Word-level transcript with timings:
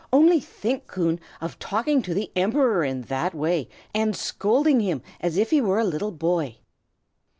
Only 0.11 0.39
think, 0.39 0.87
Coon, 0.87 1.19
of 1.41 1.59
talking 1.59 2.01
to 2.01 2.15
the 2.15 2.31
Emperor 2.35 2.83
in 2.83 3.03
that 3.03 3.35
way, 3.35 3.69
and 3.93 4.15
scolding 4.15 4.79
him 4.79 5.03
as 5.19 5.37
if 5.37 5.51
he 5.51 5.61
were 5.61 5.77
a 5.77 5.85
little 5.85 6.11
boy." 6.11 6.57